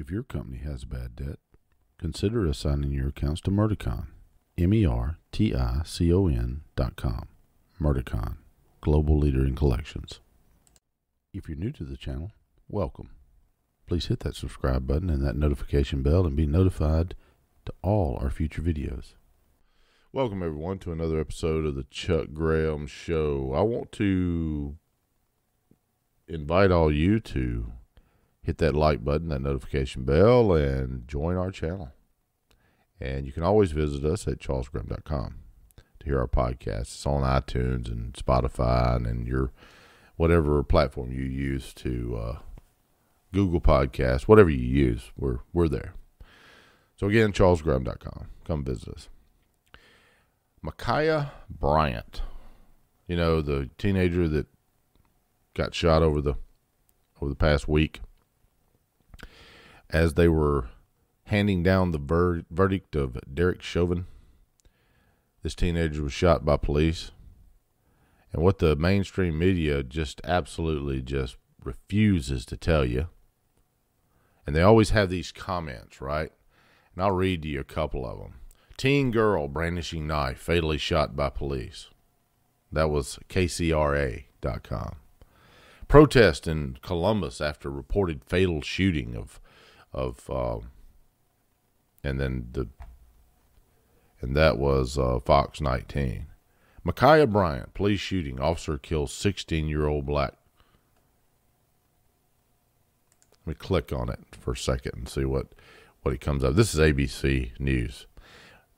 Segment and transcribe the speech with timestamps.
[0.00, 1.40] If your company has bad debt,
[1.98, 4.06] consider assigning your accounts to Merticon.
[4.56, 7.28] M E R T I C O N dot com.
[7.78, 8.38] Merticon,
[8.80, 10.20] global leader in collections.
[11.34, 12.32] If you're new to the channel,
[12.66, 13.10] welcome.
[13.86, 17.14] Please hit that subscribe button and that notification bell and be notified
[17.66, 19.12] to all our future videos.
[20.14, 23.52] Welcome, everyone, to another episode of the Chuck Graham Show.
[23.54, 24.78] I want to
[26.26, 27.72] invite all you to
[28.42, 31.92] hit that like button, that notification bell, and join our channel.
[33.00, 35.36] And you can always visit us at charlesgraham.com
[36.00, 36.80] to hear our podcast.
[36.80, 39.52] It's on iTunes and Spotify and and your
[40.16, 42.38] whatever platform you use to uh,
[43.32, 45.94] Google Podcast, whatever you use, we're we're there.
[46.96, 48.26] So again, charlesgraham.com.
[48.44, 49.08] Come visit us.
[50.64, 52.20] Ma'Khia Bryant,
[53.06, 54.46] you know the teenager that
[55.54, 56.34] got shot over the
[57.20, 58.00] over the past week
[59.92, 60.68] as they were
[61.24, 64.06] handing down the ver- verdict of Derek Chauvin.
[65.42, 67.12] This teenager was shot by police.
[68.32, 73.08] And what the mainstream media just absolutely just refuses to tell you.
[74.46, 76.32] And they always have these comments, right?
[76.94, 78.34] And I'll read to you a couple of them.
[78.76, 81.88] Teen girl brandishing knife fatally shot by police.
[82.72, 84.96] That was KCRA.com.
[85.88, 89.40] Protest in Columbus after reported fatal shooting of
[89.92, 90.58] of uh,
[92.02, 92.68] and then the
[94.20, 96.26] and that was uh, Fox 19.
[96.86, 100.34] Ma'Khia Bryant, police shooting, officer kills 16 year old black.
[103.46, 105.48] Let me click on it for a second and see what
[106.02, 106.54] what it comes up.
[106.54, 108.06] This is ABC News.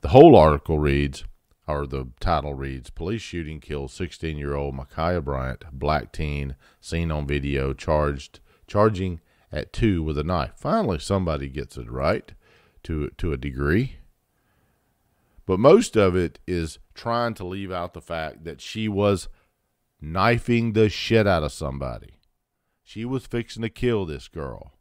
[0.01, 1.23] The whole article reads,
[1.65, 7.11] or the title reads, Police shooting kills 16 year old Ma'Khia Bryant, black teen, seen
[7.11, 9.21] on video, charged charging
[9.53, 10.53] at two with a knife.
[10.57, 12.33] Finally, somebody gets it right
[12.83, 13.97] to to a degree.
[15.45, 19.27] But most of it is trying to leave out the fact that she was
[20.01, 22.15] knifing the shit out of somebody.
[22.81, 24.73] She was fixing to kill this girl.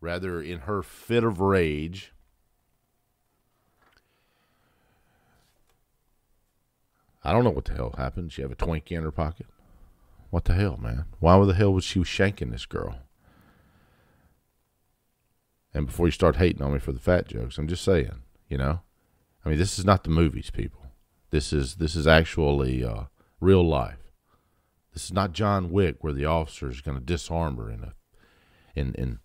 [0.00, 2.12] Rather, in her fit of rage,
[7.24, 8.32] I don't know what the hell happened.
[8.32, 9.46] She have a Twinkie in her pocket.
[10.30, 11.06] What the hell, man?
[11.20, 13.00] Why the hell was she shanking this girl?
[15.74, 18.58] And before you start hating on me for the fat jokes, I'm just saying, you
[18.58, 18.80] know,
[19.44, 20.86] I mean, this is not the movies, people.
[21.30, 23.04] This is this is actually uh,
[23.40, 24.12] real life.
[24.92, 27.94] This is not John Wick, where the officer is going to disarm her in a,
[28.74, 29.18] in in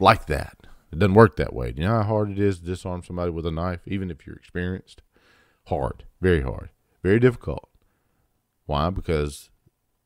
[0.00, 0.56] like that.
[0.90, 1.72] It doesn't work that way.
[1.72, 4.26] Do you know how hard it is to disarm somebody with a knife, even if
[4.26, 5.02] you're experienced?
[5.66, 6.70] Hard, very hard,
[7.02, 7.68] very difficult.
[8.66, 8.90] Why?
[8.90, 9.50] Because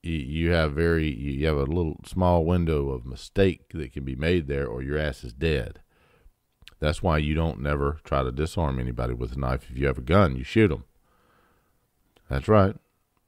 [0.03, 4.47] you have very you have a little small window of mistake that can be made
[4.47, 5.81] there or your ass is dead.
[6.81, 9.69] That's why you don't never try to disarm anybody with a knife.
[9.71, 10.85] If you have a gun you shoot them
[12.31, 12.77] that's right.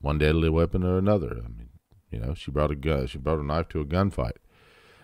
[0.00, 1.30] One deadly weapon or another.
[1.44, 1.70] I mean
[2.10, 4.36] you know she brought a gun she brought a knife to a gunfight.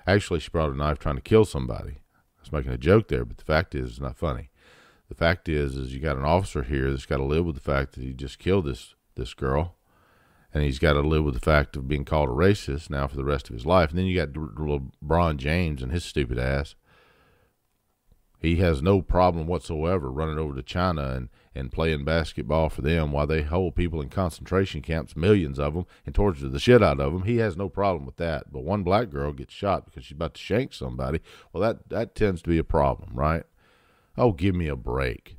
[0.06, 1.98] Actually she brought a knife trying to kill somebody.
[2.15, 4.50] I was making a joke there but the fact is it's not funny.
[5.09, 7.60] The fact is is you got an officer here that's got to live with the
[7.60, 9.77] fact that he just killed this this girl
[10.56, 13.17] and he's got to live with the fact of being called a racist now for
[13.17, 13.91] the rest of his life.
[13.91, 16.75] And then you got LeBron James and his stupid ass.
[18.39, 23.12] He has no problem whatsoever running over to China and, and playing basketball for them
[23.12, 27.00] while they hold people in concentration camps, millions of them, and torture the shit out
[27.00, 27.25] of them.
[27.25, 28.50] He has no problem with that.
[28.50, 31.21] But one black girl gets shot because she's about to shank somebody.
[31.53, 33.43] Well, that, that tends to be a problem, right?
[34.16, 35.37] Oh, give me a break.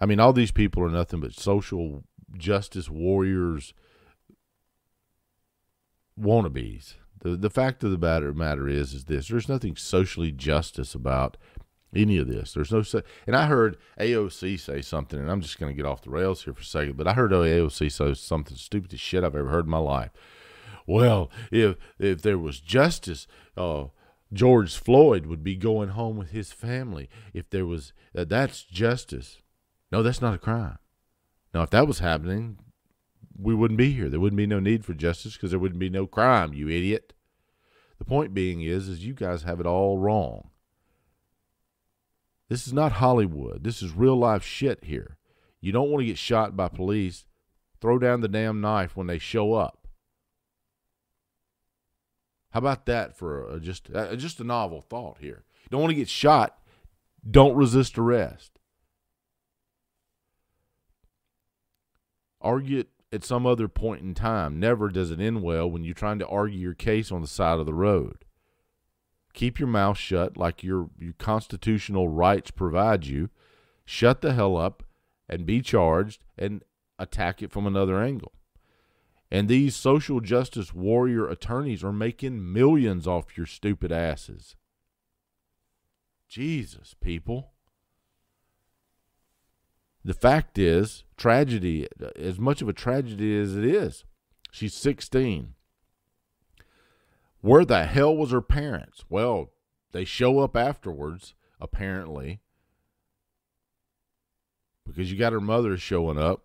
[0.00, 2.04] I mean, all these people are nothing but social
[2.36, 3.74] justice warriors
[6.18, 6.94] wannabes.
[7.20, 11.36] The the fact of the matter matter is is this: there's nothing socially justice about
[11.94, 12.52] any of this.
[12.52, 12.82] There's no
[13.26, 16.44] and I heard AOC say something, and I'm just going to get off the rails
[16.44, 16.96] here for a second.
[16.96, 20.10] But I heard AOC say something stupid as shit I've ever heard in my life.
[20.86, 23.86] Well, if if there was justice, uh,
[24.32, 27.08] George Floyd would be going home with his family.
[27.32, 29.38] If there was, uh, that's justice.
[29.90, 30.78] No, that's not a crime.
[31.54, 32.58] Now, if that was happening,
[33.36, 34.08] we wouldn't be here.
[34.08, 37.14] There wouldn't be no need for justice because there wouldn't be no crime, you idiot.
[37.98, 40.50] The point being is, is you guys have it all wrong.
[42.48, 43.64] This is not Hollywood.
[43.64, 45.18] This is real life shit here.
[45.60, 47.26] You don't want to get shot by police.
[47.80, 49.86] Throw down the damn knife when they show up.
[52.50, 55.44] How about that for a, just uh, just a novel thought here?
[55.70, 56.58] Don't want to get shot.
[57.28, 58.57] Don't resist arrest.
[62.40, 64.60] Argue it at some other point in time.
[64.60, 67.58] Never does it end well when you're trying to argue your case on the side
[67.58, 68.24] of the road.
[69.32, 73.30] keep your mouth shut like your, your constitutional rights provide you.
[73.84, 74.82] Shut the hell up
[75.28, 76.62] and be charged and
[76.98, 78.32] attack it from another angle.
[79.30, 84.56] And these social justice warrior attorneys are making millions off your stupid asses.
[86.28, 87.52] Jesus, people.
[90.08, 94.04] The fact is, tragedy, as much of a tragedy as it is,
[94.50, 95.52] she's 16.
[97.42, 99.04] Where the hell was her parents?
[99.10, 99.50] Well,
[99.92, 102.40] they show up afterwards, apparently,
[104.86, 106.44] because you got her mother showing up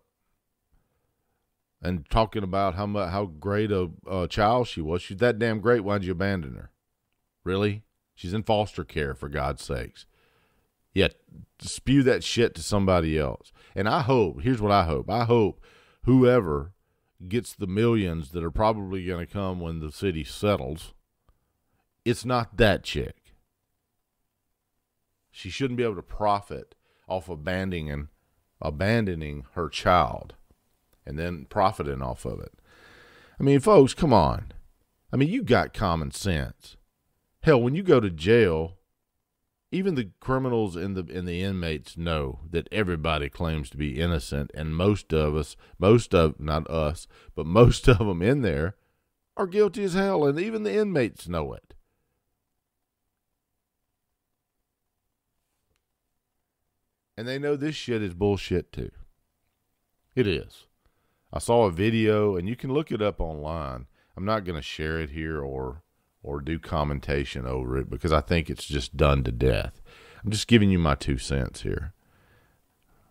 [1.80, 5.00] and talking about how much, how great a, a child she was.
[5.00, 5.80] She's that damn great.
[5.84, 6.70] Why'd you abandon her?
[7.44, 7.84] Really?
[8.14, 10.04] She's in foster care for God's sakes.
[10.94, 11.08] Yeah,
[11.60, 13.52] spew that shit to somebody else.
[13.74, 14.42] And I hope.
[14.42, 15.10] Here's what I hope.
[15.10, 15.60] I hope
[16.04, 16.72] whoever
[17.28, 20.94] gets the millions that are probably going to come when the city settles,
[22.04, 23.16] it's not that chick.
[25.30, 26.74] She shouldn't be able to profit
[27.08, 28.08] off abandoning
[28.62, 30.34] abandoning her child
[31.04, 32.52] and then profiting off of it.
[33.38, 34.52] I mean, folks, come on.
[35.12, 36.76] I mean, you got common sense.
[37.42, 38.78] Hell, when you go to jail,
[39.74, 44.52] even the criminals and the and the inmates know that everybody claims to be innocent,
[44.54, 48.76] and most of us, most of not us, but most of them in there
[49.36, 51.74] are guilty as hell, and even the inmates know it.
[57.16, 58.92] And they know this shit is bullshit too.
[60.14, 60.66] It is.
[61.32, 63.86] I saw a video, and you can look it up online.
[64.16, 65.82] I'm not going to share it here or
[66.24, 69.82] or do commentation over it because I think it's just done to death.
[70.24, 71.92] I'm just giving you my two cents here.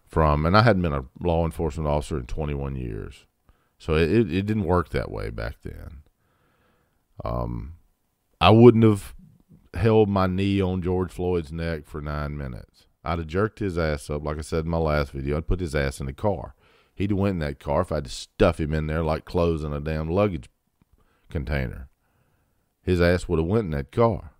[0.08, 3.26] From and I hadn't been a law enforcement officer in 21 years,
[3.80, 6.04] so it it, didn't work that way back then.
[7.26, 7.74] Um,
[8.40, 9.16] I wouldn't have
[9.74, 12.86] held my knee on George Floyd's neck for nine minutes.
[13.04, 15.38] I'd have jerked his ass up, like I said in my last video.
[15.38, 16.54] I'd put his ass in the car.
[16.94, 19.26] He'd have went in that car if I had to stuff him in there like
[19.26, 20.48] clothes in a damn luggage
[21.32, 21.90] container
[22.84, 24.32] his ass would have went in that car.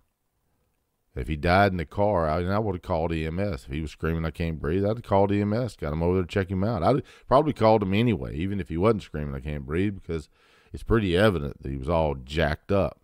[1.16, 3.66] If he died in the car, I, I would have called EMS.
[3.66, 6.22] If he was screaming, I can't breathe, I'd have called EMS, got him over there
[6.24, 6.82] to check him out.
[6.82, 10.28] I'd probably called him anyway, even if he wasn't screaming, I can't breathe, because
[10.72, 13.00] it's pretty evident that he was all jacked up.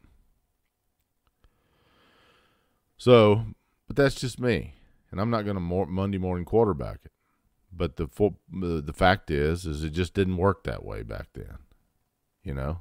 [2.96, 3.46] So,
[3.86, 4.74] but that's just me,
[5.10, 7.12] and I'm not going to Monday morning quarterback it.
[7.72, 8.08] But the
[8.50, 11.58] the fact is, is it just didn't work that way back then,
[12.42, 12.80] you know.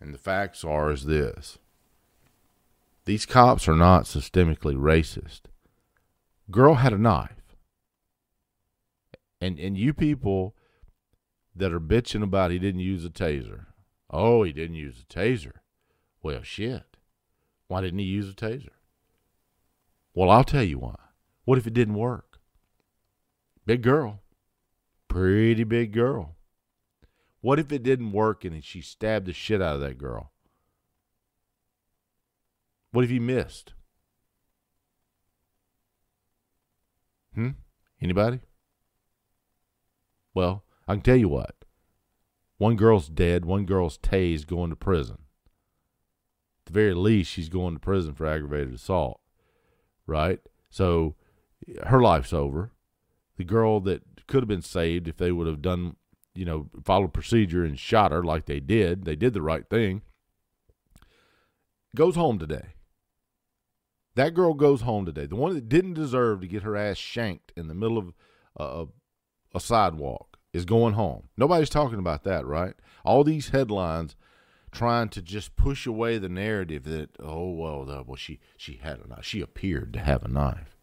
[0.00, 1.58] And the facts are is this.
[3.04, 5.42] These cops are not systemically racist.
[6.50, 7.56] Girl had a knife.
[9.40, 10.54] And and you people
[11.54, 13.66] that are bitching about he didn't use a taser.
[14.10, 15.52] Oh, he didn't use a taser.
[16.22, 16.96] Well, shit.
[17.68, 18.70] Why didn't he use a taser?
[20.14, 20.96] Well, I'll tell you why.
[21.44, 22.38] What if it didn't work?
[23.66, 24.22] Big girl.
[25.08, 26.36] Pretty big girl.
[27.44, 30.32] What if it didn't work and she stabbed the shit out of that girl?
[32.90, 33.74] What if he missed?
[37.34, 37.50] Hmm?
[38.00, 38.40] Anybody?
[40.32, 41.54] Well, I can tell you what.
[42.56, 45.18] One girl's dead, one girl's tased going to prison.
[46.62, 49.20] At the very least, she's going to prison for aggravated assault.
[50.06, 50.40] Right?
[50.70, 51.14] So
[51.88, 52.72] her life's over.
[53.36, 55.96] The girl that could have been saved if they would have done
[56.34, 59.04] you know, followed procedure and shot her like they did.
[59.04, 60.02] They did the right thing.
[61.94, 62.74] Goes home today.
[64.16, 65.26] That girl goes home today.
[65.26, 68.12] The one that didn't deserve to get her ass shanked in the middle of
[68.58, 68.86] uh,
[69.54, 71.28] a sidewalk is going home.
[71.36, 72.74] Nobody's talking about that, right?
[73.04, 74.14] All these headlines
[74.70, 79.00] trying to just push away the narrative that oh well, the, well she she had
[79.00, 79.24] a knife.
[79.24, 80.76] She appeared to have a knife.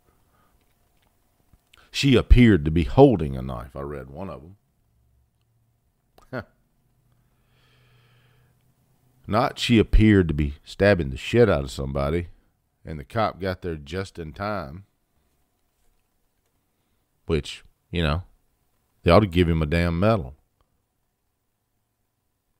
[1.91, 3.75] She appeared to be holding a knife.
[3.75, 4.55] I read one of them.
[9.31, 12.27] Not she appeared to be stabbing the shit out of somebody,
[12.83, 14.83] and the cop got there just in time.
[17.27, 18.23] Which, you know,
[19.03, 20.35] they ought to give him a damn medal.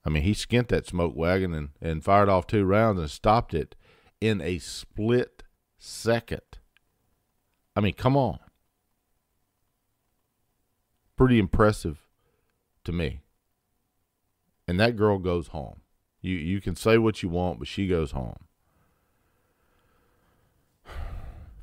[0.06, 3.54] I mean, he skint that smoke wagon and, and fired off two rounds and stopped
[3.54, 3.76] it
[4.22, 5.44] in a split
[5.78, 6.40] second.
[7.76, 8.40] I mean, come on.
[11.18, 12.08] Pretty impressive
[12.86, 13.24] to me.
[14.70, 15.81] And that girl goes home.
[16.22, 18.38] You you can say what you want, but she goes home.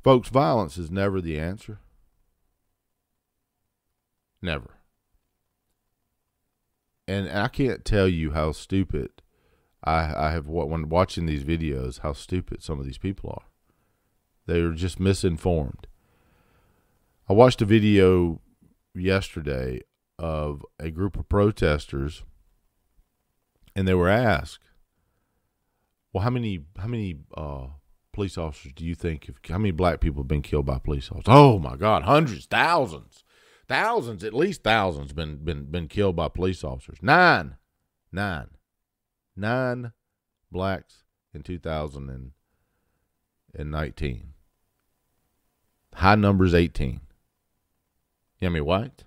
[0.03, 1.79] Folks, violence is never the answer.
[4.41, 4.75] Never.
[7.07, 9.09] And I can't tell you how stupid
[9.83, 13.47] I I have when watching these videos how stupid some of these people are.
[14.45, 15.87] They're just misinformed.
[17.29, 18.41] I watched a video
[18.95, 19.81] yesterday
[20.17, 22.23] of a group of protesters
[23.75, 24.69] and they were asked,
[26.13, 27.67] "Well, how many how many uh,
[28.11, 31.11] police officers do you think have, how many black people have been killed by police
[31.11, 33.23] officers?" Oh my God, hundreds, thousands,
[33.67, 36.97] thousands, at least thousands been been been killed by police officers.
[37.01, 37.57] Nine,
[38.11, 38.49] nine,
[39.35, 39.93] nine
[40.51, 44.33] blacks in 2019.
[45.93, 47.01] High numbers 18.
[48.39, 49.03] Yummy white.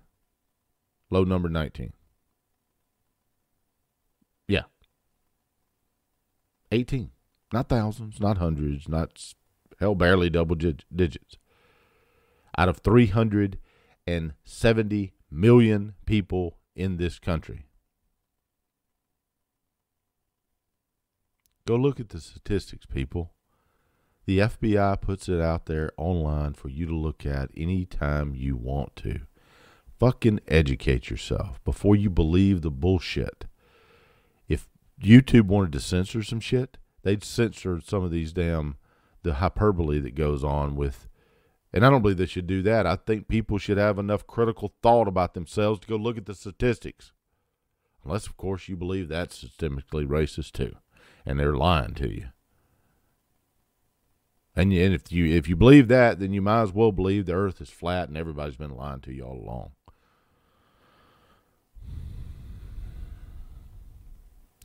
[1.10, 1.92] Low number 19.
[4.48, 4.64] Yeah.
[6.72, 7.10] 18.
[7.52, 9.34] Not thousands, not hundreds, not
[9.78, 11.36] hell, barely double digits.
[12.56, 17.66] Out of 370 million people in this country.
[21.66, 23.34] Go look at the statistics, people.
[24.24, 28.94] The FBI puts it out there online for you to look at anytime you want
[28.96, 29.20] to.
[29.98, 33.46] Fucking educate yourself before you believe the bullshit.
[35.02, 38.76] YouTube wanted to censor some shit, they'd censor some of these damn
[39.22, 41.08] the hyperbole that goes on with
[41.72, 42.86] and I don't believe they should do that.
[42.86, 46.34] I think people should have enough critical thought about themselves to go look at the
[46.34, 47.12] statistics.
[48.04, 50.76] Unless, of course, you believe that's systemically racist too,
[51.24, 52.26] and they're lying to you.
[54.54, 57.32] And, and if you if you believe that, then you might as well believe the
[57.32, 59.70] Earth is flat and everybody's been lying to you all along.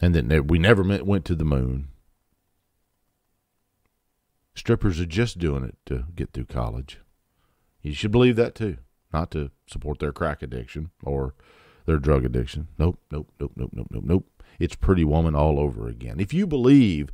[0.02, 1.90] And that we never went to the moon.
[4.54, 7.00] Strippers are just doing it to get through college.
[7.82, 8.78] You should believe that too,
[9.14, 11.36] not to support their crack addiction or
[11.86, 12.68] their drug addiction.
[12.78, 14.44] Nope, nope, nope, nope, nope, nope, nope.
[14.60, 16.20] It's Pretty Woman all over again.
[16.20, 17.10] If you believe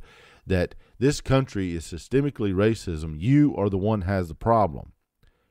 [0.46, 4.92] that this country is systemically racism, you are the one has the problem.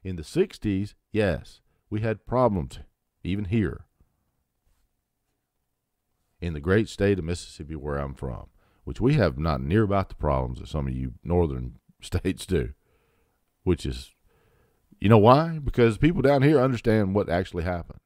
[0.03, 2.79] In the 60s, yes, we had problems,
[3.23, 3.85] even here.
[6.43, 8.47] In the great state of Mississippi, where I'm from,
[8.83, 12.73] which we have not near about the problems that some of you northern states do,
[13.63, 14.11] which is,
[14.99, 15.59] you know why?
[15.63, 18.01] Because people down here understand what actually happened,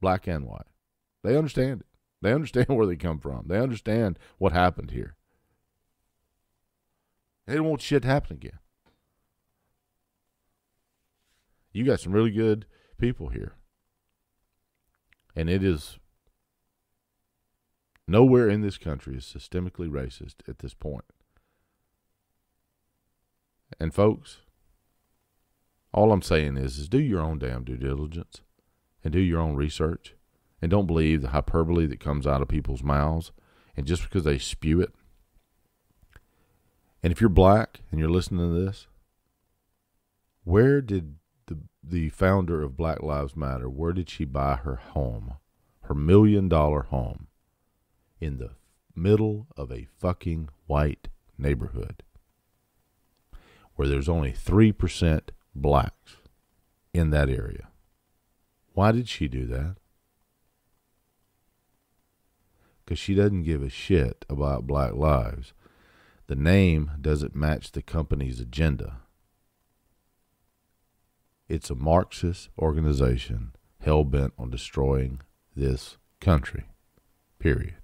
[0.00, 0.66] black and white.
[1.22, 1.86] They understand it.
[2.22, 3.44] They understand where they come from.
[3.46, 5.14] They understand what happened here.
[7.46, 8.58] They don't want shit to happen again.
[11.72, 12.66] You got some really good
[12.98, 13.54] people here.
[15.36, 16.00] And it is
[18.06, 21.04] nowhere in this country is systemically racist at this point.
[23.80, 24.38] And folks,
[25.92, 28.40] all I'm saying is is do your own damn due diligence
[29.02, 30.14] and do your own research
[30.60, 33.32] and don't believe the hyperbole that comes out of people's mouths
[33.76, 34.94] and just because they spew it
[37.04, 38.86] and if you're black and you're listening to this,
[40.42, 45.34] where did the the founder of Black Lives Matter, where did she buy her home?
[45.82, 47.26] Her million dollar home
[48.24, 48.52] in the
[48.96, 52.02] middle of a fucking white neighborhood
[53.74, 55.20] where there's only 3%
[55.54, 56.16] blacks
[56.94, 57.68] in that area.
[58.72, 59.76] Why did she do that?
[62.84, 65.52] Because she doesn't give a shit about black lives.
[66.26, 69.00] The name doesn't match the company's agenda.
[71.46, 75.20] It's a Marxist organization hell bent on destroying
[75.54, 76.64] this country.
[77.38, 77.83] Period.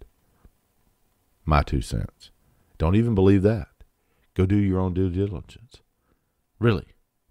[1.50, 2.30] My two cents.
[2.78, 3.66] Don't even believe that.
[4.35, 5.80] Go do your own due diligence.
[6.61, 6.87] Really.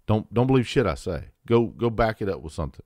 [0.06, 1.28] Don't don't believe shit I say.
[1.46, 2.84] Go go back it up with something.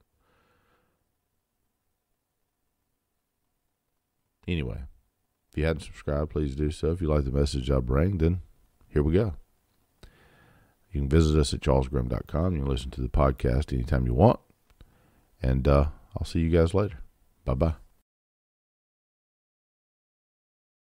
[4.46, 4.82] Anyway,
[5.50, 6.92] if you hadn't subscribed, please do so.
[6.92, 8.40] If you like the message I bring, then
[8.86, 9.34] here we go.
[10.92, 12.54] You can visit us at charlesgraham.com.
[12.54, 14.38] You can listen to the podcast anytime you want.
[15.42, 15.86] And uh,
[16.16, 16.98] I'll see you guys later.
[17.44, 17.83] Bye bye.